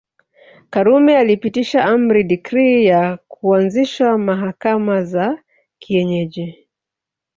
[0.69, 5.43] Karume alipitisha amri decree ya kuanzishwa mahakama za
[5.79, 6.67] kienyeji